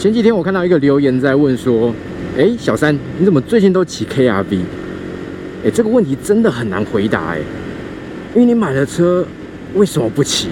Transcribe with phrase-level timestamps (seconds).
[0.00, 1.94] 前几天我看到一个留言在问说，
[2.34, 4.60] 哎，小三，你怎么最近都骑 KRV？
[5.62, 7.38] 哎，这个问题真的很难回答哎，
[8.34, 9.22] 因为你买了车，
[9.74, 10.48] 为什么不骑？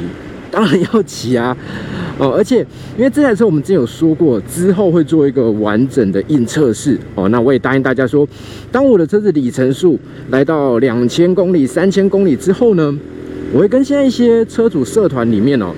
[0.50, 1.56] 当然要骑啊！
[2.20, 2.58] 哦，而且
[2.98, 7.26] 因为这台车我们之前有说过，之后会做一个完整的硬测试哦。
[7.30, 8.28] 那我也答应大家说，
[8.70, 12.94] 当我的车子里程数来到两千公里、三千公里之后呢，
[13.54, 15.72] 我会跟现在一些车主社团里面哦，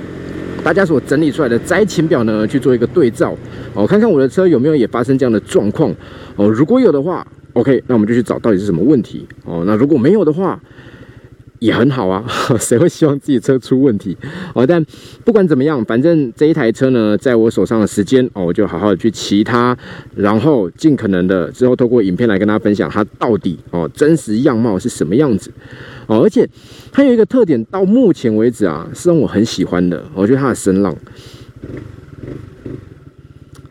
[0.61, 3.35] 大家所整理出来的灾情表呢去做一个对照
[3.75, 5.95] 哦，看看我的车有没有也发生这样的状况
[6.37, 6.49] 哦。
[6.49, 9.65] 如果有的话，OK，那我们就去找到底是什么问题哦。
[9.67, 10.61] 那如果没有的话，
[11.61, 12.25] 也很好啊，
[12.59, 14.17] 谁会希望自己车出问题
[14.55, 14.67] 哦？
[14.67, 14.85] 但
[15.25, 19.77] 不管怎么样，反正这一台车呢，在我手上的时间哦，我就好好的去骑它，
[20.17, 25.53] 然后尽可能的之后透过影片来跟大家分享它到底哦真实样貌是什么样子
[26.07, 26.23] 哦。
[26.23, 26.49] 而且
[26.91, 30.97] 它有一个特点，到目前为止啊，是让我很喜欢的，我觉得它的声浪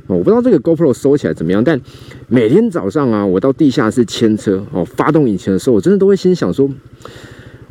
[0.06, 1.82] 哦，我不知道这个 GoPro 收起来怎么样，但
[2.28, 6.70] 每天早上啊，我到地下室牵车哦，发动引擎的时候，我真的都会心想说。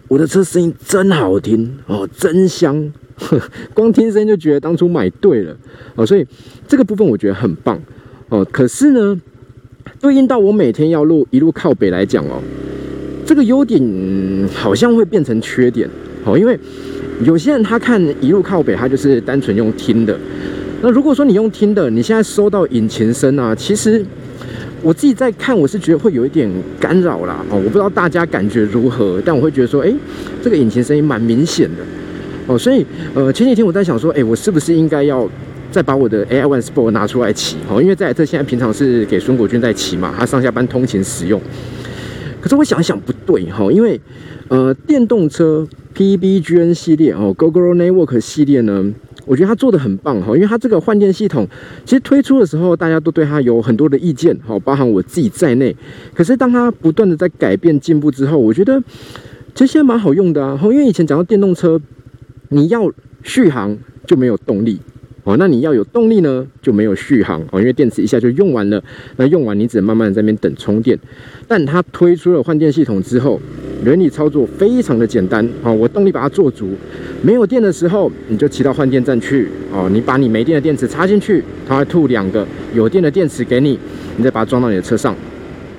[0.08, 2.90] 我的车声音真好听哦，真香，
[3.74, 5.54] 光听声音就觉得当初买对了
[5.94, 6.26] 哦，所以
[6.66, 7.78] 这个部分我觉得很棒
[8.30, 8.42] 哦。
[8.50, 9.20] 可是呢，
[10.00, 12.40] 对应到我每天要录一路靠北来讲哦，
[13.26, 13.80] 这个优点
[14.54, 15.86] 好像会变成缺点
[16.24, 16.58] 哦，因为
[17.24, 20.18] 有些人他看一路靠北，他就是单纯用听的。
[20.80, 24.02] 那如果说你用听的，你现在收到引擎声啊，其实。
[24.82, 29.92] 我自己在看，我是觉得会有一点干扰啦，哦，我不知道大家感觉如何，但我会觉得说，哎，
[30.42, 31.82] 这个引擎声音蛮明显的，
[32.46, 35.28] 哦，所以，呃，前几天我在想说，哎，我是不是应该要
[35.72, 41.40] 再把我的 AI One Sport 拿出来骑，哦，因为这台车现在平常是给孙国军在骑嘛，他上下班通勤使用，
[42.40, 44.00] 可是我想想不对，哈，因为，
[44.46, 48.92] 呃，电动车 PBGN 系列哦，GoGo Network 系列呢。
[49.28, 51.46] 我觉得它做的很棒哈，因为它这个换电系统
[51.84, 55.76] 其实推出的时候，大家都对它有很多的意见哈，包含我自己在内。
[56.14, 58.82] 可是当它不断的在改变进步之后，我觉得
[59.54, 60.58] 其实现在蛮好用的啊。
[60.62, 61.78] 因为以前讲到电动车，
[62.48, 62.90] 你要
[63.22, 64.80] 续航就没有动力。
[65.24, 68.82] 哦，那你要有动力呢，就没有续航哦，因为电池一下就用完了。
[69.16, 70.98] 那用完你只能慢慢在那边等充电。
[71.46, 73.38] 但它推出了换电系统之后，
[73.84, 75.72] 原理操作非常的简单哦。
[75.72, 76.70] 我动力把它做足，
[77.22, 79.88] 没有电的时候，你就骑到换电站去哦。
[79.92, 83.78] 你把你没电的电池插进去，它会吐两个有电的电池给你，
[84.16, 85.14] 你再把它装到你的车上。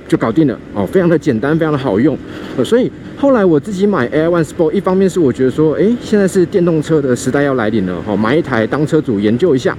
[0.07, 2.17] 就搞定了哦，非常的简单，非常的好用，
[2.65, 9.77] 所以后来我自己买 Air One Sport，一方面是我觉得说，哎，现在是电动车的时代要来临了，哦，买一台当车主研究一下。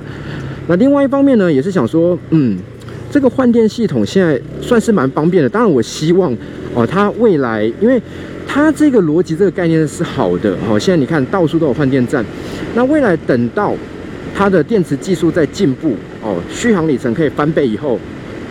[0.69, 2.57] 那另外一方面呢，也是想说，嗯，
[3.11, 5.49] 这个换电系统现在算是蛮方便的。
[5.49, 6.33] 当然，我希望
[6.75, 8.01] 哦，它未来，因为
[8.47, 12.25] 它这个逻辑这个概念是好的，哦，现在你看到处都有换电站，
[12.75, 13.75] 那未来等到
[14.35, 17.99] 它的电池技术在进步，哦，续航里程可以翻倍以后。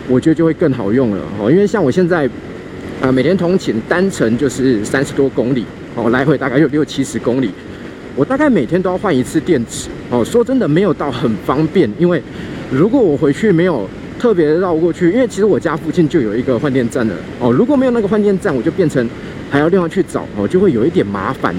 [0.08, 2.28] 我觉得就会更好用了哦，因为像我现在，
[3.00, 7.48] 啊，每天通勤单程就是三十多公里哦，来回大概有六七十公里，
[8.16, 10.24] 我大概每天都要换一次电池哦。
[10.24, 12.20] 说真的，没有到很方便，因为
[12.72, 13.88] 如果我回去没有
[14.20, 17.50] 特别绕过去，因为其实我家附近就有一个换电站了哦。
[17.50, 19.08] 如果没有那个换电站，我就变成
[19.50, 21.54] 还要另外去找哦，就会有一点麻烦。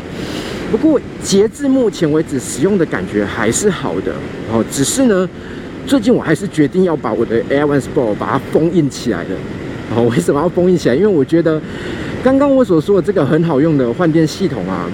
[0.72, 4.14] 不过截至目前为止，使用的感觉还是好的
[4.54, 5.28] 哦，只是呢。
[5.88, 9.30] 最近我还是决定要把我的 Air One Sport 把它封印起来了。
[9.96, 10.96] 哦，为什么要封印起来？
[10.96, 11.60] 因为我觉得
[12.24, 14.88] 刚刚我所说的这个很好用的换电系统啊，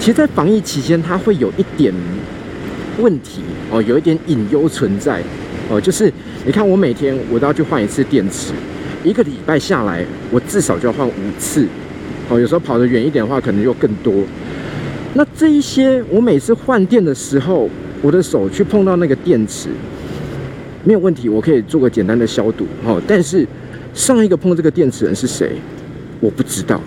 [0.00, 1.92] 其实，在防疫期间它会有一点
[2.98, 5.22] 问题哦，有一点隐忧存在
[5.68, 5.78] 哦。
[5.78, 6.10] 就是
[6.46, 8.52] 你看，我每天我都要去换一次电池，
[9.02, 11.66] 一个礼拜下来，我至少就要换五次。
[12.28, 14.12] 哦，有时候跑得远一点的话，可能又更多。
[15.14, 17.70] 那这一些，我每次换电的时候，
[18.02, 19.70] 我的手去碰到那个电池。
[20.84, 23.00] 没有问题，我可以做个简单的消毒，哦。
[23.06, 23.46] 但是
[23.94, 25.52] 上一个碰这个电池人是谁，
[26.20, 26.78] 我不知道。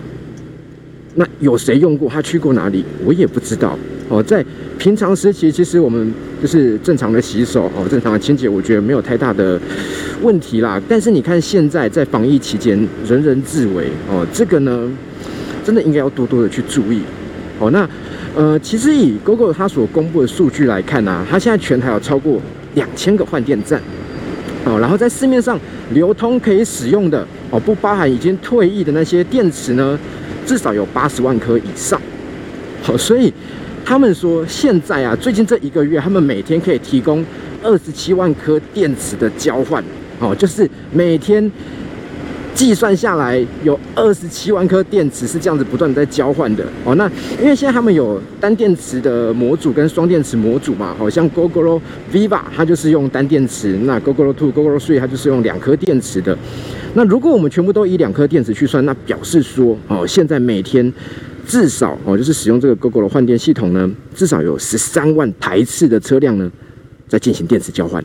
[1.14, 2.08] 那有谁用过？
[2.08, 2.84] 他去过哪里？
[3.04, 4.22] 我也不知道，哦。
[4.22, 4.44] 在
[4.78, 9.60] 平常时期，其实我们就是正常的洗手，哦，正常的清洁，我觉得没有太大的
[10.22, 10.80] 问题啦。
[10.88, 14.88] 但是你看现在在防疫期间，人人自危，哦，这个呢，
[15.64, 17.02] 真的应该要多多的去注意，
[17.58, 17.70] 哦。
[17.70, 17.88] 那
[18.36, 22.40] 呃，其实以 Google 它所公布的数据来看呢，它现在全台有超过。
[22.74, 23.80] 两千个换电站，
[24.64, 25.58] 哦，然后在市面上
[25.94, 29.98] 流通可以使用的哦，不包含已经退役的那些电池呢，
[30.48, 32.00] 至少有八十万颗以上。
[32.82, 33.30] 好，所以
[33.84, 37.22] 他们说现在啊，最近这一个月，他们每天可以提供
[37.62, 39.84] 二十七万颗电池的交换，
[40.18, 41.52] 哦，就是每天
[42.58, 46.92] 计算下来有二十七万颗电池是这样子不断在交换的哦。
[46.96, 47.08] 那
[47.40, 51.80] 因为现在他们有单电池的模组跟双电池模组嘛，好像 Googleo
[52.12, 56.36] Viva 它就是用单电池，那 Googleo Two、Googleo Three 它就是用两颗电池的。
[56.94, 60.92] 那如果我们全部都以两颗电池去算，那表示说哦，现在每天
[61.46, 66.50] 至少哦，就是使用这个 GoGo 的换电系统呢，至少有十三万台次的车辆呢
[67.06, 68.04] 在进行电池交换。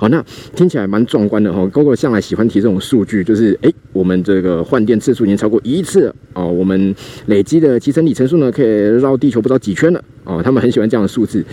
[0.00, 0.24] 好，那
[0.54, 1.60] 听起来蛮壮观的哈。
[1.72, 6.94] GoGo 向来喜欢提这种数据，就是哎，我们这个换电次数已经超过一亿次哦，我们
[7.26, 8.66] 累积的集成里程数呢，可以
[9.00, 10.40] 绕地球不知道几圈了哦。
[10.40, 11.44] 他们很喜欢这样的数字。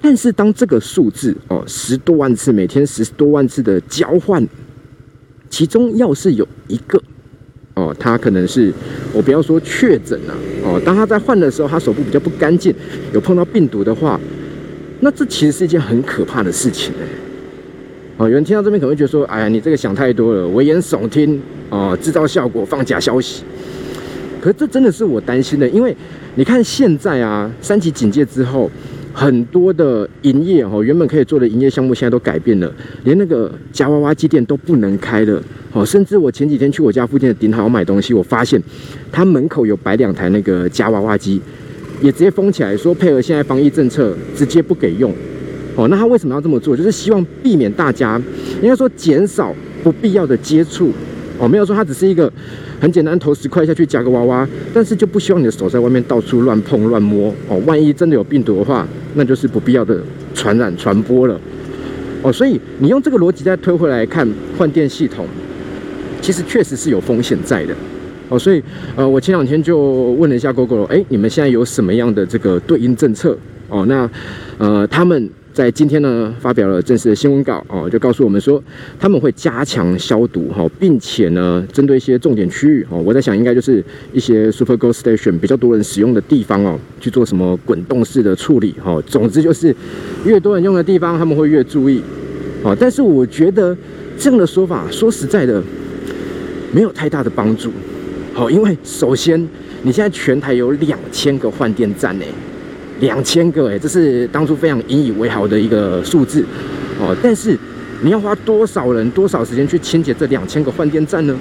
[0.00, 4.42] 但是当这个数字哦，十多万次每天十多万次的交换，
[5.50, 6.98] 其中要是有一个
[7.74, 8.72] 哦，他可能是
[9.12, 10.34] 我不要说确诊了
[10.64, 12.74] 哦，当他在换的时候，他手部比较不干净，
[13.12, 14.18] 有碰到病毒的话，
[15.00, 17.25] 那这其实是一件很可怕的事情哎。
[18.18, 23.42] 哦，有人听到这边可能会觉得说：“哎呀，你这个想太多了，危言耸听哦，制造效果，放假消息。”
[24.40, 25.94] 可是这真的是我担心的，因为
[26.36, 28.70] 你看现在啊，三级警戒之后，
[29.12, 32.72] 很多的营业哦，原本可以做的营业项目现在都改变了，
[33.04, 35.42] 连那个夹娃娃机店都不能开了
[35.72, 35.84] 哦。
[35.84, 38.58] 甚至我前几天去我家附近的顶好买东西，我发现
[39.12, 41.38] 他门口有摆两台那个夹娃娃机，
[42.00, 45.12] 也直接封起来，说配合现在防疫政策，直接不给用。
[45.76, 46.74] 哦，那他为什么要这么做？
[46.74, 48.20] 就是希望避免大家，
[48.62, 50.90] 应该说减少不必要的接触。
[51.38, 52.32] 哦，没有说他只是一个
[52.80, 57.30] 很简单投十块下去夹个娃娃，但是就不希望你的手在外面到处乱碰乱摸。
[57.46, 60.00] 哦，万一真的有病毒的话，那就是不必要的
[60.34, 61.38] 传染传播了。
[62.22, 64.26] 哦，所以你用这个逻辑再推回来看
[64.56, 65.26] 换电系统，
[66.22, 67.74] 其实确实是有风险在的。
[68.30, 68.62] 哦，所以
[68.96, 69.78] 呃，我前两天就
[70.12, 73.36] 问了一下 Google，哎，你们现在有什么样的这个对应政策？
[73.68, 74.10] 哦，那
[74.56, 75.28] 呃，他们。
[75.56, 78.62] 在今天呢，发表了正式的新闻稿哦，就告诉我们说
[79.00, 83.82] 他们会加强消毒哈，并且呢，针对一些重点区域哦，我在想应该就是
[84.12, 89.02] 一些 Super Go Station 比较多人使用的地方哦，去做什么滚动式的处理哈。
[89.06, 89.74] 总之就是
[90.26, 92.02] 越多人用的地方，他们会越注意
[92.62, 92.76] 哦。
[92.78, 93.74] 但是我觉得
[94.18, 95.62] 这样的说法，说实在的，
[96.70, 97.72] 没有太大的帮助。
[98.34, 99.40] 好，因为首先
[99.80, 102.26] 你现在全台有两千个换电站呢。
[103.00, 106.44] 两千个哎，这是当初非常引以为豪的一个数字
[107.00, 107.14] 哦。
[107.22, 107.58] 但是
[108.02, 111.36] 你要花多少人、多少时间去清洁这两千个换电站呢？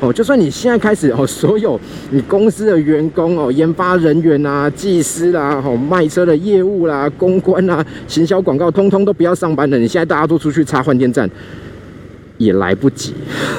[0.00, 1.80] 哦，就算你现在开始哦，所有
[2.12, 9.76] 你公司的员工哦、研发人员啊、技师啦、哦卖车的业务啦、公关啊、行销广告，通通都不要上班了。
[9.76, 11.28] 你现在大家都出去插换电站。
[12.38, 13.12] 也来不及，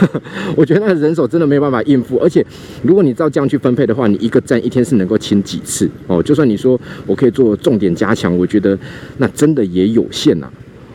[0.55, 2.43] 我觉得那人手真的没有办法应付，而且
[2.81, 6.23] 如果你照这样去分配的话，你一个站一天是能够清几次哦？
[6.23, 8.77] 就算你说我可以做重点加强，我觉得
[9.17, 10.49] 那真的也有限呐。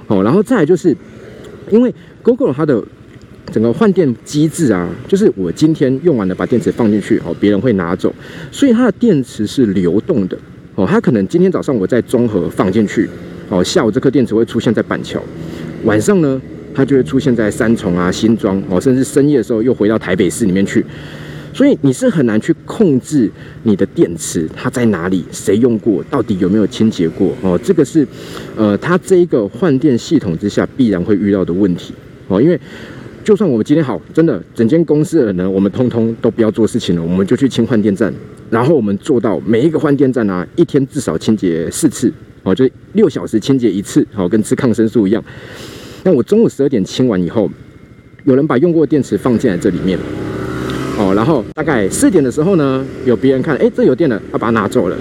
[0.07, 0.97] 哦，然后再来就是，
[1.71, 2.83] 因为 Google 它的
[3.53, 8.15] 整个换电机制啊，就是我今天用完了把电池放进去哦，别人会拿走，
[8.51, 10.37] 所以它的电池是流动的
[10.75, 10.87] 哦。
[10.87, 13.09] 它可能今天早上我在中和放进去
[13.51, 15.23] 哦，下午这颗电池会出现在板桥，
[15.85, 16.41] 晚上呢？
[16.75, 20.85] 它就会出现在三重啊、新庄哦，甚至深夜的时候又回到台北市里面去，
[21.53, 23.31] 所以你是很难去控制
[23.63, 27.59] 你的电池它在哪里，谁用过，到底有没有清洁过哦？
[27.63, 28.07] 这个是
[28.57, 31.95] 呃，它这一个换电系统之下必然会遇到的问题
[32.27, 32.43] 哦。
[32.43, 32.61] 因为
[33.23, 38.13] 就算我们今天好，真的整间公司的人，我们通通都不要做事情了，我们就去清换电站，
[38.51, 42.13] 然后我们做到每一个换电站啊，一天至少清洁四次
[42.43, 45.25] 哦，就六小时清洁一次，好，跟吃抗生素一样。
[46.07, 47.51] 那我中午十二点清完以后，
[48.25, 49.99] 有人把用过的电池放进来这里面，
[50.99, 54.97] 哦，然后大概四点的时候呢，有别人看，哎，这有电了，他把它拿走了。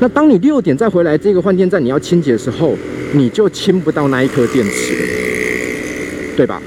[0.00, 2.76] 那当你六点再回来这个换电站，你要清洁的时候，
[3.12, 4.94] 你就清不到那一颗电池，
[6.36, 6.60] 对吧？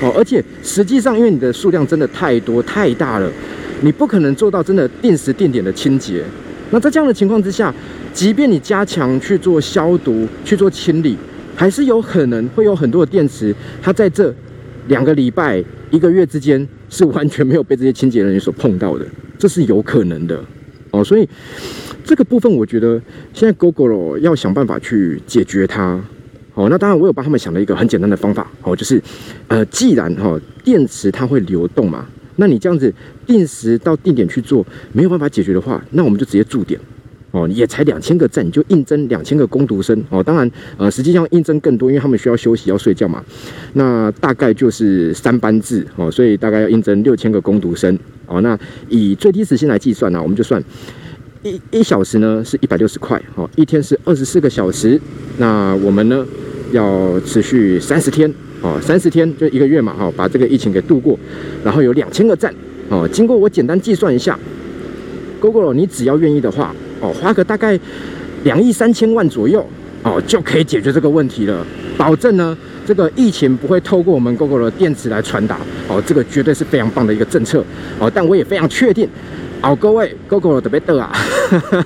[0.00, 3.30] 哦，而且实际上，因为你的数量真的太多太大了，
[3.82, 6.24] 你不可能做到真的定时定点的清洁。
[6.70, 7.72] 那在这样的情况之下，
[8.14, 11.18] 即便你加强去做消毒、去做清理。
[11.54, 14.34] 还是有可能会有很多的电池，它在这
[14.88, 19.06] 两个礼拜、一个月之间是完全没有被这些清洁人员所碰到的，
[19.38, 20.42] 这是有可能的
[20.90, 21.02] 哦。
[21.04, 21.28] 所以
[22.04, 23.00] 这个部分，我觉得
[23.32, 26.00] 现在 Google 要想办法去解决它。
[26.56, 29.02] 哦，那当然我有帮他们想了一个很简单的方法哦，就是
[29.48, 32.06] 呃，既然哈电池它会流动嘛，
[32.36, 32.94] 那你这样子
[33.26, 36.78] 定时到定点去做没有办法解决的话，那我们就直接驻点。
[37.34, 40.22] 哦，也才两千个站，你就应征两千个攻读生哦。
[40.22, 43.20] 当然，呃，实际上应征更多，因为他们需要休息、要睡觉嘛。
[43.72, 48.40] 那大概就是三班制哦，所以大概要应征六千个攻读生哦。
[48.40, 48.56] 那
[48.88, 50.62] 以最低时薪来计算呢，我们就算
[51.42, 55.00] 一一小时呢是一百六十块哦，一天是二十四个小时。
[55.38, 56.24] 那我们呢
[56.70, 61.18] 要持续三十天哦，三十天就一个月嘛，哈，把这个疫情给度过，
[61.64, 62.54] 然后有两千个赞
[62.88, 63.08] 哦。
[63.12, 64.38] 经过我简单计算一下
[65.40, 66.72] ，Google，你只要愿意的话
[67.04, 67.78] 哦，花个大概
[68.44, 69.64] 两亿三千万左右
[70.02, 71.66] 哦，就可以解决这个问题了，
[71.98, 72.56] 保证呢。
[72.86, 75.56] 这个疫情不会透过我们 Google 的电池来传达
[75.88, 77.64] 哦，这个绝对是非常棒的一个政策
[77.98, 78.12] 哦。
[78.14, 79.08] 但我也非常确定，
[79.62, 81.10] 哦，各位 Google 的别得啊，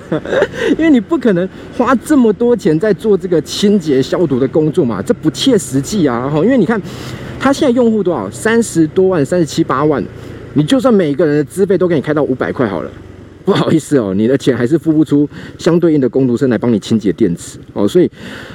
[0.77, 1.47] 因为你不可能
[1.77, 6.29] 花这么多钱在做这个清洁消毒的工作嘛，这不切实际啊。
[6.29, 6.81] 哈，因为你看，
[7.39, 8.29] 他现在用户多少？
[8.29, 10.03] 三十多万，三十七八万，
[10.55, 12.91] 你就算每个人的资费都给你开到五百块好了，
[13.49, 15.27] 不好意思哦，你的钱还是付不出
[15.57, 17.87] 相对应的工读生来帮你清洁电池哦。
[17.87, 18.07] 所以，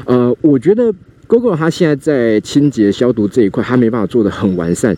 [0.05, 0.95] 呃，我觉得。
[1.27, 4.95] Google 它现在在清洁消毒这一块，它没办法做的很完善，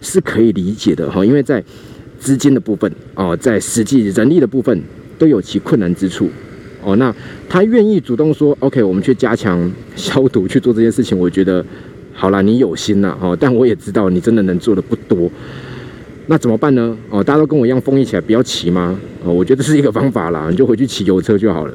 [0.00, 1.24] 是可以理解的哈。
[1.24, 1.62] 因为在
[2.18, 4.82] 资金的部分哦，在实际人力的部分
[5.20, 6.28] 都有其困难之处
[6.82, 6.96] 哦。
[6.96, 7.14] 那
[7.48, 11.64] 他愿意主动说 OK，我们去加强消毒去做这件事情，我觉得
[12.12, 13.38] 好了，你有心了哦。
[13.38, 15.30] 但我也知道你真的能做的不多，
[16.30, 16.94] 那怎么办呢？
[17.08, 18.98] 哦，大家都跟我一样封印起来，不要骑吗？
[19.24, 21.74] 哦，我觉得是一个方法啦， 你就回去骑油车就好了。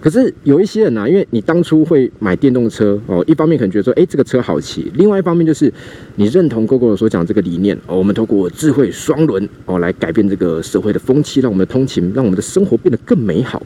[0.00, 5.70] 可是有一些人呢，因为你当初会买电动车哦，一方面可能觉得说，哎，这个车好骑；，另外一方面就是
[6.16, 13.62] 你认同 GoGo 所讲这个理念哦，我们透过智慧双轮哦，来改变这个社会的风气，让我们的通勤，让我们的生活变得更美好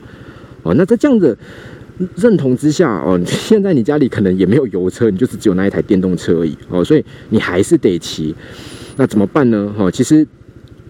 [0.64, 0.74] 哦。
[0.74, 1.36] 那在这样的
[2.16, 8.34] 认同之下哦， 现在你家里可能也没有油车，你就是只有那一台电动车而已哦，所以你还是得骑。
[8.98, 9.72] 那怎么办呢？
[9.78, 10.26] 哈，其实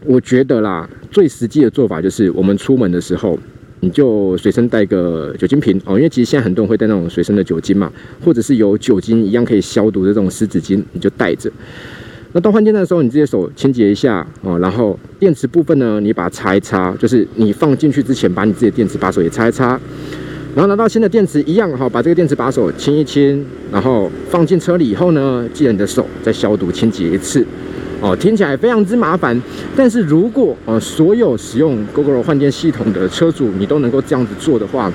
[0.05, 3.39] 我觉得啦，最实际的做法就是我们出门的时候。
[3.81, 7.89] 你就随身带个酒精瓶哦，因为其实现在很多人会带那种随身的酒精嘛，
[8.25, 11.49] 或者是有酒精一样可以消毒的这种湿纸巾，你就带着。
[12.33, 19.81] 那到换电站的时候，你直接手清洁一下哦，然后电池部分呢，你把它擦一擦，就是你放进去之前，把你自己的电池把手也擦一擦。
[20.57, 27.47] 然后拿到新的电池一样哈，把这个电池把手清一清，然后放进车里以后呢，记得你的手再消毒清洁一次。
[28.01, 29.43] 哦，听起来非常之麻烦，
[29.75, 34.93] 但是如果呃所有使用 Google 换电系统的车主，你都能够这样子做的话，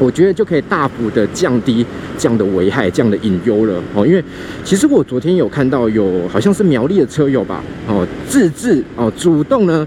[0.00, 1.86] 我觉得就可以大幅的降低
[2.18, 3.80] 这样的危害、这样的隐忧了。
[3.94, 4.20] 哦，因为
[4.64, 9.86] 其实我昨天有看到有好像是苗栗的车友吧，哦，自制哦，主动呢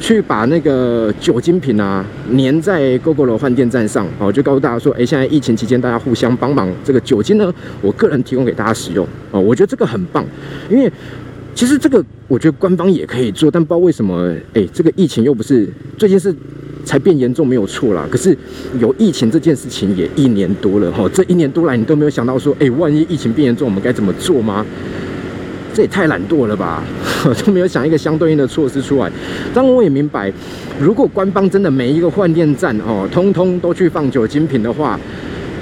[0.00, 2.04] 去把那个酒精瓶啊
[2.36, 9.06] 粘在 Google 换电站上，哦，就告诉大家说，哎，现在疫情期间大家互相帮忙，这个酒精呢，我个人提供给大家使用。
[9.30, 10.26] 哦，我觉得这个很棒，
[10.68, 10.90] 因为。
[11.56, 16.32] 其实这个我觉得官方也可以做，但不知道为什么，哎，这个疫情又不是最近是
[16.84, 18.06] 才变严重，没有错啦。
[18.10, 18.36] 可是
[18.78, 24.66] 有疫情这件事情也一年多了哈，这一年多来你都没有想到说，哎，万一疫情变严重，我们该怎么做吗？
[25.72, 26.84] 这也太懒惰了吧，
[27.46, 29.10] 都没有想一个相对应的措施出来。
[29.54, 30.30] 当然我也明白，
[30.78, 35.00] 如果官方真的每一个换电站哦，通通都去放酒精瓶的话。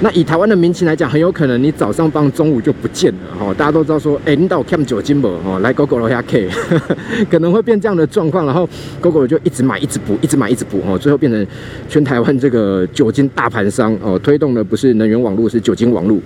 [0.01, 3.53] 那以台湾的民情来讲，很有可能你早上放，中午就不见了哈。
[3.53, 5.29] 大家都知道说，哎，你到 Cam 酒精不？
[5.29, 6.49] 哦，来 GoGo 楼下 K，
[7.31, 8.45] 可能会变这样的状况。
[8.45, 8.67] 然后
[9.01, 11.47] GoGo 就一直买，一直补，一直买，一直补哦，最后变成
[11.87, 16.19] 全台湾这个酒精大盘商哦，推动的不是能源网络，是酒精网络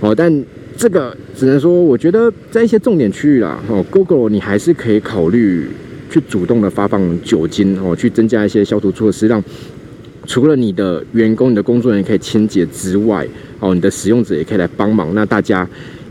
[0.00, 0.14] 哦。
[0.14, 0.44] 但
[0.76, 5.70] 这个只能说，我觉得在一些重点区域啦，哦，GoGo 你还是可以考虑
[6.10, 9.42] 去主动的发放酒精哦，去增加一些消毒措施，让。
[10.30, 13.26] 除了你的员工、你的工作人员可以清洁之外，
[13.58, 15.12] 哦，你的使用者也可以来帮忙。
[15.12, 15.68] 那大家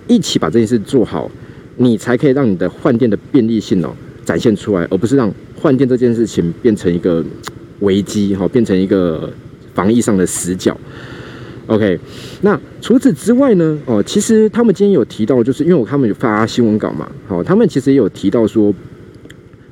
[0.10, 1.32] 一起把这件事做好，
[1.78, 3.96] 你才可以让你的换电的便利性哦
[4.26, 7.24] 展现出来，而不是让换电这件事情变成一个
[7.80, 9.32] 危机，哈，变成一个
[9.74, 10.78] 防疫上的死角。
[11.68, 11.98] OK，
[12.42, 13.80] 那除此之外呢？
[13.86, 18.76] 哦，其实他们今天有提到，就是因为我他们有发新闻稿嘛，好，他们其实也有提到说。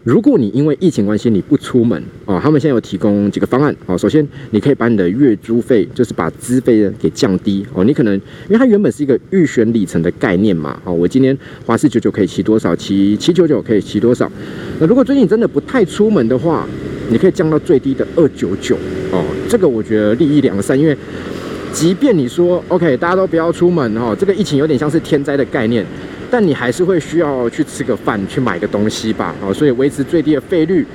[0.08, 3.98] 如果你因为疫情关系你不出门哦，他们现在有提供几个方案哦。
[3.98, 7.84] 首先，你可以把你的月租费，就是把资费给降低哦。
[7.84, 14.32] 你可能因为它原本是一个预选里程的概念嘛哦，我今天花四九九可以骑多少，骑七九九可以骑多少。
[14.80, 16.66] 那如果最近真的不太出门的话，
[17.10, 18.78] 你可以降到最低的二九九
[19.12, 19.26] 哦。
[19.50, 20.98] 这个我觉得利益两三，因为
[21.74, 25.86] 即便你说 OK，大家都不要出门哦，这个疫情有点像是天灾的概念。
[26.29, 30.86] 但你还是会需要去吃个饭，去买个东西吧，哦，所以维持最低的费率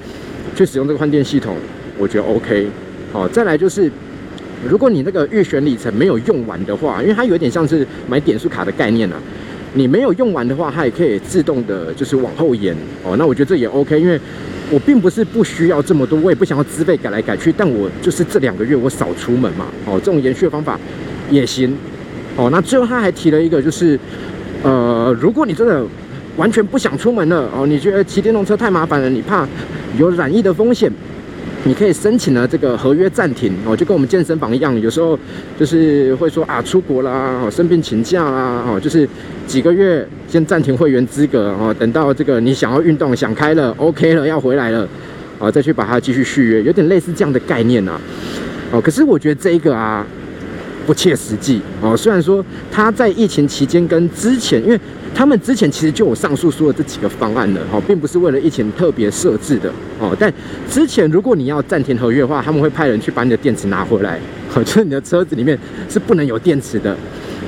[0.55, 1.57] 去使用这个换电系统，
[1.97, 2.69] 我觉得 OK。
[3.13, 3.91] 好，再来就是，
[4.69, 9.17] 如果你那个预选里程没有用完的话，因为它有点像是买点数卡的概念啊，
[9.75, 12.77] 你没有用完的话，它也可以自动的，就是往后延。
[13.03, 14.21] 哦，那我觉得这也 OK，因为
[14.71, 20.79] 我并不是不需要这么多，我也不想要资费改来改去，但我就是这两个月我少出门嘛，哦，这种延续的方法
[21.31, 21.75] 也行。
[22.37, 23.99] 哦，那最后他还提了一个就是。
[24.63, 25.85] 呃，如果你真的
[26.37, 29.47] 完全不想出门了哦，你觉得骑电动车太麻烦了，你怕
[29.99, 30.91] 有染疫的风险，
[31.65, 35.19] 你可以申请了这个合约暂停哦，就跟我们健身房一样，有时候
[35.59, 39.07] 就是会说啊出国啦，哦生病请假啦，哦就是
[39.47, 44.89] 几个月先暂停会员资格哦，等到这个你想要运动想开了，OK 了要回来了，
[45.39, 48.01] 哦再去把它继续续约，有点类似这样的概念呐，
[48.71, 50.07] 哦可是我觉得这个啊
[50.87, 54.79] 不切实际哦，虽然说他在疫情期间跟之前，因为
[55.15, 60.17] 他们之前其实就有上述说的这几个方案了，哦，并不是为了疫情特别设置的，哦。
[60.19, 60.33] 但
[60.69, 64.19] 之前如果你要暂停合约的话，他们会派人去把你的电池拿回来，
[64.55, 65.59] 哦，就是你的车子里面
[65.89, 66.97] 是不能有电池的。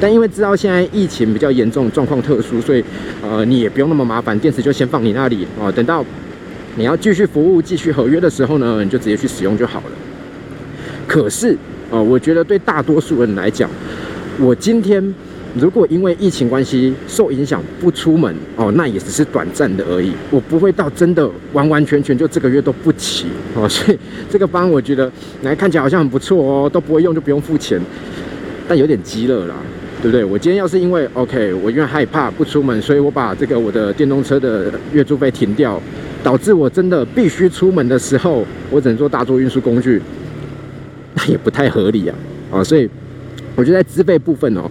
[0.00, 2.84] 但因为知道现在疫情比较严重，状况特殊，所以
[3.22, 6.04] 呃，你也不用那么麻烦，电池就先放你那里，哦，等到
[6.76, 9.92] 你要继续服务、继续合约的时候呢，你就直接去使用就好了。
[11.06, 11.56] 可是，
[11.94, 13.70] 哦，我觉得对大多数人来讲，
[14.40, 15.14] 我今天。
[15.56, 20.10] 如果因为疫情关系受影响不出门哦，那也只是短暂的而已。
[20.28, 23.98] 我不会到真的完完全全就这个月都不骑哦， 所以
[24.28, 25.08] 这个班我觉得
[25.42, 27.80] 来看起来好像很不错哦，都不会用就不用付钱，
[28.66, 29.54] 但有点急了啦，
[30.02, 30.24] 对不对？
[30.24, 35.80] 我今天要是因为 OK，我因为害怕不出门，所以我把这个我的电动车的月租费停掉，
[36.24, 40.02] 导致我真的必须出门的时候，我只能坐大众运输工具，
[41.14, 42.14] 那 也不太合理啊
[42.50, 42.62] 啊！
[42.62, 42.88] 所以
[43.56, 44.70] 我觉得在资费部分哦。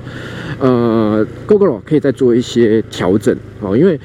[0.59, 3.99] 呃，Google 可以再做一些调整哦，因为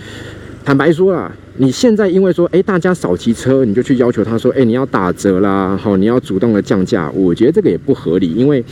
[0.64, 8.64] 坦白说啦，你现在因为说，哎，大家少骑车，你就去要求他说，哎，你要打折啦，好，你要主动的降价，我觉得这个也不合理，因为，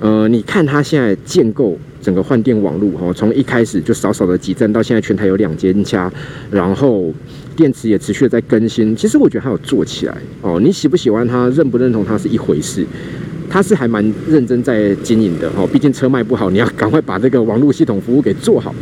[0.00, 6.12] 呃，你看他现在建构整个换电网络，哈，从一开始就少少的几站，到现在全台有两间家，
[6.50, 7.12] 然后
[7.56, 12.86] 电池也持续在更新，其实我觉得他有做起来哦，你喜不喜欢他，认不认同他是一回事。
[13.48, 18.74] 他是还蛮认真在经营的哦，毕竟车卖不好，你要赶快把这个网络系统服务给做好。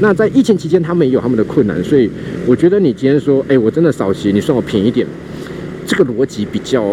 [0.00, 2.08] 那在疫情期间，他们也有他们的困难，所以
[2.46, 5.06] 我觉得你今天说，哎，我真的少骑，你算我便宜点，
[5.86, 6.84] 这个逻辑比较，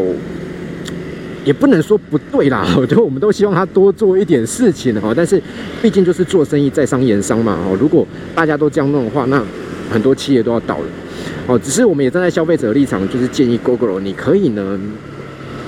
[1.44, 2.66] 也不能说不对啦。
[2.80, 5.40] 我觉得我们都希望他多做一点事情哈，但是
[5.82, 7.78] 毕竟就是做生意在商言商嘛哦。
[7.80, 9.44] 如果大家都这样弄的话，那
[9.92, 10.86] 很多企业都要倒了
[11.48, 11.58] 哦。
[11.60, 14.80] 只是我们也站在消费者的立场，就是建议 GoGo 你可以呢。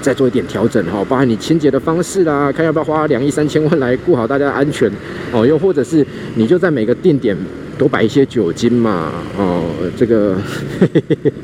[0.02, 4.92] 再做一点调整哈，包含你清洁的方式啦，看要不要花两亿三千万来顾好大家的安全
[5.32, 6.04] 哦，又或者是
[6.34, 7.38] 你就在每个定点
[7.78, 9.64] 多摆一些酒精嘛哦，
[9.96, 10.36] 这个，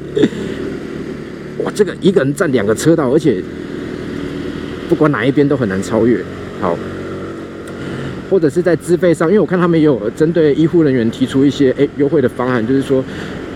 [1.63, 3.43] 哇，这个一个人占两个车道，而且
[4.89, 6.19] 不管哪一边都很难超越。
[6.59, 6.75] 好，
[8.27, 13.03] 或者是在资费上，因为我看他们也有针对医护人员提出一些诶优惠的方案，就是说。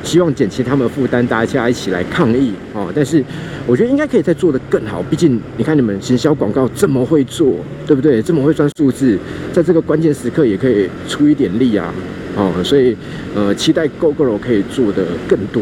[0.04, 2.92] 希望减轻他们的负担，大家一起来抗议哦。
[2.94, 3.24] 但是
[3.68, 8.22] 我觉得应该可以再做得更好，毕竟你看你们行销广告这么会做，对不对？
[8.22, 9.18] 这么会算数字，
[9.54, 11.94] 在这个关键时刻也可以出一点力啊。
[12.36, 12.96] 哦，所以
[13.36, 15.62] 呃，期待 GoGo 可以做的更多。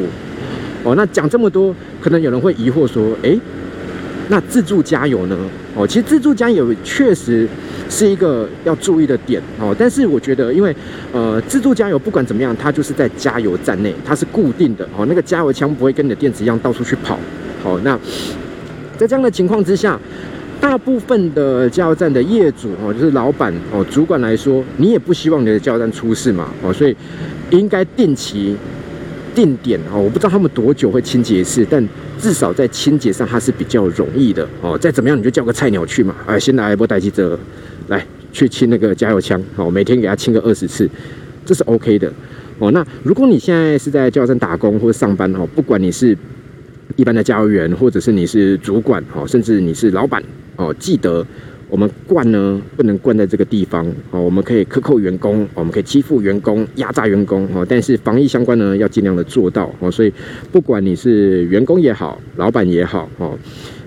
[0.83, 3.37] 哦，那讲这么多，可能有人会疑惑说，哎，
[4.29, 5.37] 那自助加油呢？
[5.75, 7.47] 哦，其实自助加油确实。
[7.89, 10.73] 是一个要注意的点哦，但是我觉得，因为
[11.11, 17.17] 呃，自助加油不管怎么样，它就是在加油站内，它是固定的哦，那个加油枪不会跟你的电池一样到处去跑。
[17.63, 17.99] 好，那
[18.95, 19.99] 在这样的情况之下，
[20.61, 26.95] 大部分的加油站的业主哦，就是老板哦，主管来说，你也不希望你的加油站出事嘛哦，所以
[27.49, 28.55] 应该定期
[29.35, 31.87] 定点哦，我不知道他们多久会清洁一次，但
[32.19, 34.77] 至少在清洁上它是比较容易的哦。
[34.77, 37.37] 再怎么样，你就叫个菜鸟去嘛，哎，先来一波代机车。
[37.87, 40.87] 来去清那个加油枪，哦，每天给他清个二十次，
[41.43, 42.13] 这是 OK 的，
[42.59, 42.69] 哦。
[42.69, 46.15] 那如果你现在是在加油站打工或者上班，哦，不管你是
[46.95, 50.23] 一般的加油员，或者是你是主管，哦，甚至你是老板，
[50.55, 51.25] 哦，记得
[51.69, 60.11] 我们灌呢不能灌在这个地方，哦，我们可以克扣员工，我们可以欺负员工、压榨员工，哦，但是防疫相关呢要尽量的做到，哦，所以
[60.51, 63.37] 不管你是员工也好，老板也好，哦，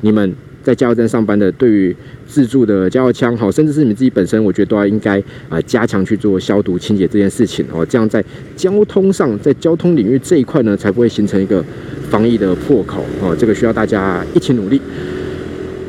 [0.00, 0.32] 你们。
[0.62, 11.60] 在加油站上班的，对于自助的加油枪，好，甚至是你们自己本身，我觉得都要应该啊加强去做消毒清洁这件事情哦，这样在交通上，在交通领域这一块呢，才不会形成一个
[12.08, 14.80] 防疫的破口哦，这个需要大家一起努力。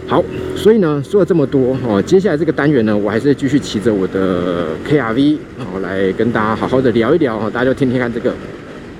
[0.06, 0.24] 好，
[0.56, 8.34] 所以呢，说了这么多哦，接下来这个单元呢，我还是继续骑着我的 KRV 哦，来跟大家好好的聊一聊哦，大家就听听看这个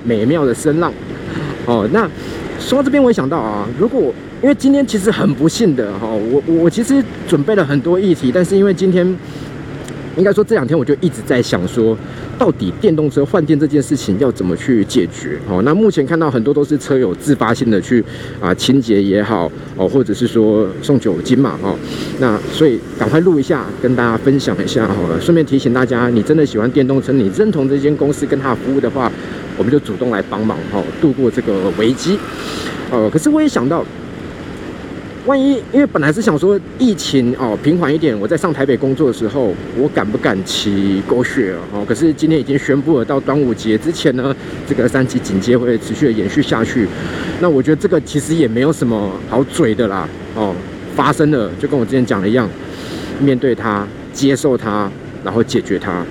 [0.02, 0.92] 美妙的声浪
[1.66, 1.88] 哦。
[1.92, 2.08] 那
[2.58, 4.12] 说到这边，我也想到啊，如果
[4.42, 9.06] 因为今天其实很不幸的哈，我我其实准备了很多议题，但是因为今天
[10.16, 11.96] 应该说这两天我就一直在想说，
[12.38, 15.38] 到底电动车换电这件事情要怎么去解决？
[15.48, 18.04] 哦，那目前看到很多都是车友自发性的去
[18.40, 21.74] 啊清洁也好哦，或者是说送酒精嘛哈，
[22.20, 29.10] 那所以赶快录一下，跟大家分享一下好了，顺便提醒大家，你真的喜欢电动车，你认同这间公司跟他的服务的话，
[29.56, 32.18] 我们就主动来帮忙哈，度过这个危机。
[32.90, 33.84] 哦，可是我也想到。
[35.26, 41.82] 万一因为本来是想说疫情哦平缓一点，我在上台北工作的时候，我敢不敢骑狗血哦？
[41.88, 44.36] 可是今天已经宣布了，到端午节之前呢，
[44.68, 46.86] 这个三级警戒会持续的延续下去。
[47.40, 50.54] 那我觉得这个其实也没有什么好嘴的啦哦，
[50.94, 52.46] 发生了就跟我之前讲的一样，
[53.18, 54.90] 面对它，接受它，
[55.24, 56.04] 然后解决它。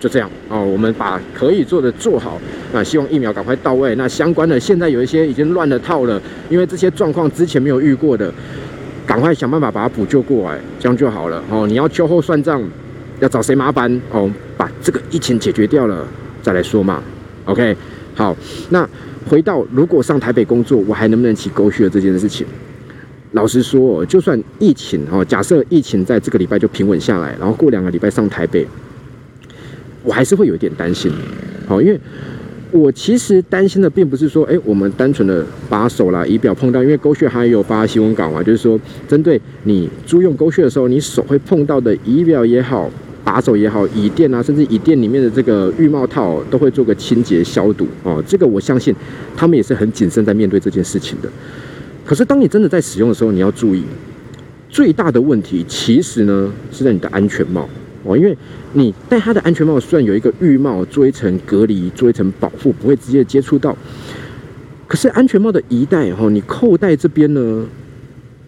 [0.00, 2.40] 就这样哦，我们把可以做的做好。
[2.72, 3.94] 那希望疫苗赶快到位。
[3.96, 8.32] 那相关的现在有一些已经乱了套了，因为这些状况之前没有遇过的，
[9.06, 11.66] 赶快想办法把它补救过来，这样就好了哦。
[11.66, 12.62] 你要秋后算账，
[13.20, 14.30] 要找谁麻烦哦？
[14.56, 16.06] 把这个疫情解决掉了
[16.42, 17.02] 再来说嘛。
[17.44, 17.76] OK，
[18.14, 18.34] 好。
[18.70, 18.88] 那
[19.28, 22.46] 回到如果上台北工作，我还能不能骑狗血这件事情？
[23.32, 28.66] 老实说，就算疫情哦，假设疫情在这个礼拜就平稳下来，然后过两个礼拜上台北。
[30.02, 31.12] 我还是会有一点担心，
[31.66, 32.00] 好，因为
[32.70, 42.88] 我其实担心的并不是说，哎，我们单纯的把手啦、仪表碰到，因为勾血还有发新闻稿嘛，就是说，针对你租用勾血的时候，你手会碰到的仪表也好、
[43.24, 48.22] 把手也好、椅垫啊，甚至椅垫里面的这个浴帽套，都会做个清洁消毒哦。
[48.26, 48.94] 这个我相信
[49.36, 51.28] 他们也是很谨慎在面对这件事情的。
[52.06, 53.82] 可是当你真的在使用的时候，你要注意，
[54.68, 57.68] 最大的问题其实呢是在你的安全帽。
[58.02, 58.36] 哦，因为
[58.72, 63.76] 你戴他的安全帽，虽然有一个浴帽做一层隔离、做一层保护，不会直接接触到，
[64.88, 67.66] 可是安全帽的一戴哈，你扣带这边呢，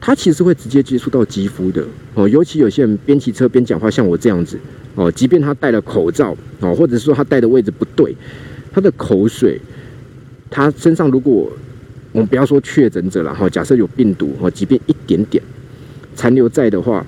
[0.00, 1.84] 它其实会直接接触到肌肤的
[2.14, 2.26] 哦。
[2.26, 4.58] 尤其有些人边骑车边讲话，像我这样子
[4.94, 8.16] 哦，即便他戴了口罩哦，或者是说他戴的位置不对，
[8.72, 9.60] 他的口水，
[10.48, 11.52] 他身上如果
[12.12, 15.42] 我们不要说确诊者了哈，假设有病毒哦，即便一点点
[16.14, 17.04] 残留在的话。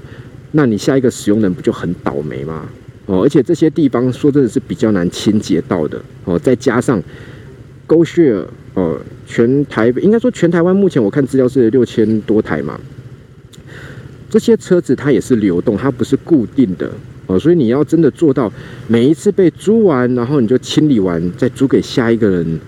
[0.56, 2.68] 那你下一个使用人不就很倒霉吗？
[3.06, 7.02] 哦，而且这些地方说真的是比较难清洁到的哦，再加上
[7.88, 8.32] 勾血
[8.74, 12.80] 哦，全台应该说全台湾目前我看资料是六千多台嘛，
[14.30, 16.90] 这些车子它也是流动，它不是固定的
[17.26, 18.50] 哦，所以你要真的做到
[18.86, 22.60] 每一次被租完，然后你就清理完再租给下一个人，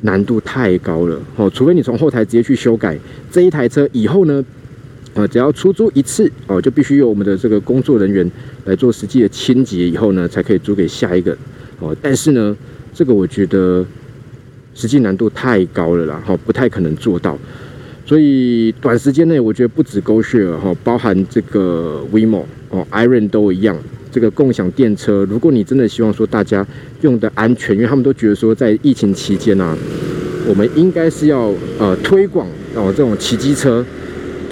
[0.00, 2.98] 难度太高了哦，除非你从后台直接去修改
[3.30, 4.42] 这一台车以后呢。
[5.14, 8.28] 啊，只要出租一次哦，就必须由我们的这个工作人员
[8.64, 11.36] 来做实际的清洁，以后呢才可以租给下一个
[11.78, 11.96] 哦。
[12.02, 12.56] 但是呢，
[12.92, 13.86] 这个我觉得
[14.74, 17.38] 实际难度太高了啦，哈，不太可能做到。
[18.04, 23.76] 所以短时间内，我觉得不止 GoShare 哈，包含这个 WeMo 哦，Iron 都一样。
[24.10, 26.66] 这个共享电车，如果你真的希望说大家
[27.00, 29.76] 用的安全，因为他们都觉得说在疫情期间呢，
[30.46, 33.84] 我们应该是要呃推广哦这种骑机车。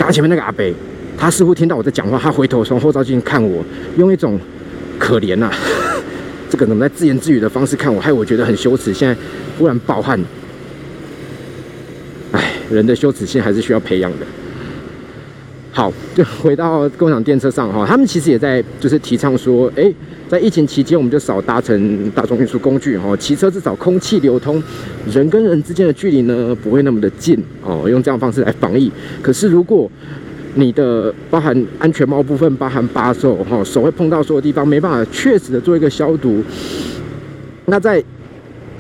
[0.03, 0.75] 刚前面那个阿北，
[1.17, 3.65] 他似乎听到我在讲话，他回头从后照镜看我，
[3.97, 4.37] 用一种
[4.99, 5.49] 可怜呐，
[6.51, 8.93] 这个怎么在自言自语的方式看我，害我觉得很羞耻。
[8.93, 9.17] 现在
[9.57, 10.21] 忽然暴汗，
[12.33, 14.27] 哎，人的羞耻心还是需要培养的。
[15.75, 19.91] 好，就回到共享电车上哈，他们其实也在就是提倡说，哎，
[20.29, 24.63] 在疫情期间我们就少搭乘大众运输工具哈，骑车至少空气流通，
[25.11, 28.93] 人跟人之间的距离呢不会那么的近哦，用这样方式来防疫。
[29.23, 29.91] 可是如果
[30.55, 36.45] 你的包含安全帽部分，包含把手哈，手会碰到所有地方，没办法确实的做一个消毒，
[37.65, 38.05] 那在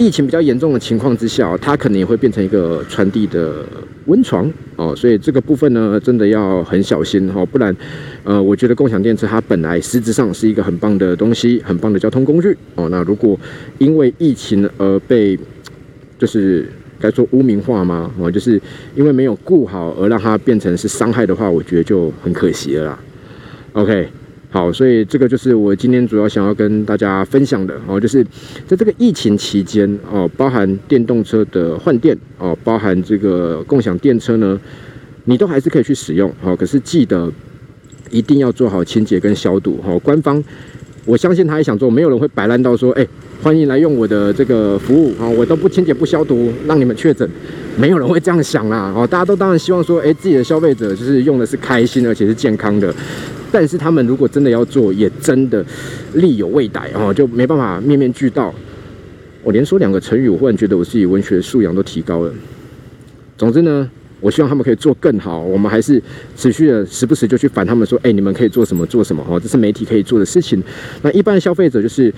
[0.02, 3.64] 疫情比较严重的情况之下，它可能也会变成一个传递的。
[4.06, 7.72] 温床哦，所以这个部分呢，真的要很小心哈，不然，
[8.24, 12.88] 呃，我觉得共享电车它本来实质上是一个很棒的东西，很棒的交通工具哦。
[12.88, 13.38] 那如果
[13.78, 15.38] 因为疫情而被，
[16.18, 18.10] 就是该说污名化吗？
[18.18, 18.60] 哦，就是
[18.96, 23.00] 因为没有顾好而让它变成是伤害的话，我觉得就很可惜了啦。
[23.74, 24.08] OK。
[24.52, 28.22] 好，所以这个就是我今天主要想要跟大家分享的哦，就是
[28.66, 34.60] 在这个疫情期间哦，包含电动车的换电哦，包含这个共享电车呢，
[35.24, 36.54] 你都还是可以去使用哦。
[36.54, 37.32] 可是记得
[38.10, 39.98] 一定要做好清洁跟消毒哦。
[40.00, 40.44] 官方
[41.06, 43.08] 我相信他也想做，没有人会摆烂到说，哎，
[43.42, 47.26] 欢迎来用我的这个服务啊，我都不清洁不消毒，让你们确诊，
[47.78, 49.06] 没有人会这样想啦哦。
[49.06, 52.94] 大家都当然希望说，哎，自己的消费者就是用的是开心而且是健康的。
[53.52, 55.64] 但是他们如果真的要做，也真的
[56.14, 58.52] 力有未逮哦，就没办法面面俱到。
[59.44, 62.32] 我连说两个成语，我忽然觉得我自己文学素养都提高了。
[63.36, 65.40] 总之呢，我希望他们可以做更好。
[65.40, 66.00] 我们还是
[66.36, 70.62] 持续的时不时就去烦他们说：“哎，你们可以做什么做什么哦，这是媒体可以做的事情。”
[71.02, 72.12] 那一般消费者就是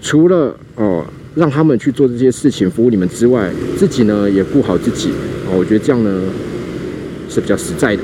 [0.00, 5.10] 除了哦让他们去做这些事情服务你们之外，自己呢也顾好自己
[5.48, 5.58] 哦。
[5.58, 6.22] 我觉得这样呢
[7.28, 8.02] 是比较实在的。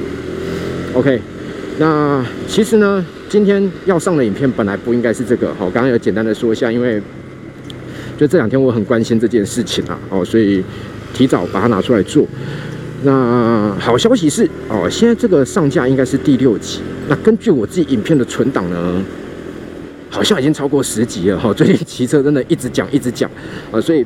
[0.95, 1.21] OK。
[1.79, 7.01] 那其实呢，今天要上的影片本来不应该是这个，好，刚刚有简单的说一下，因为
[8.17, 10.65] 就这两天我很关心这件事情啊，哦，所以
[11.13, 12.27] 提早把它拿出来做。
[13.03, 16.81] 那好消息是哦，现在这个上架应该是第六集。
[17.09, 19.03] 那根据我自己影片的存档呢，
[20.09, 21.53] 好像已经超过十集了哈。
[21.53, 23.31] 最近骑车真的一直讲一直讲
[23.71, 24.05] 啊，所以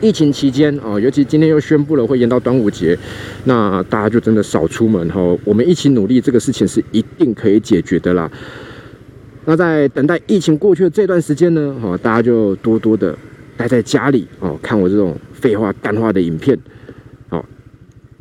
[0.00, 2.96] 疫情期间啊，尤其今天又宣布了会延到端午节，
[3.44, 5.20] 那大家就真的少出门哈。
[5.44, 8.30] 我们一起努力，这个事情是一定可以解决的啦。
[9.46, 13.16] 那在等待疫情过去的这段时间呢，哈，大家就多多的
[13.56, 16.58] 待在家里哦，看我这种废话干话的影片。
[17.28, 17.44] 好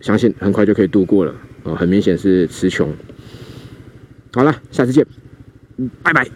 [0.02, 1.34] 相信很快就可以度过了
[1.64, 2.94] 哦，很明显是词穷。
[4.34, 5.06] 好了，下次见，
[6.02, 6.28] 拜拜。